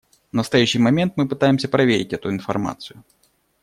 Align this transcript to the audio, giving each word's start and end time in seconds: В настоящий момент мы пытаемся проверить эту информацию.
В 0.31 0.33
настоящий 0.33 0.79
момент 0.79 1.13
мы 1.15 1.27
пытаемся 1.27 1.67
проверить 1.69 2.11
эту 2.11 2.31
информацию. 2.31 3.03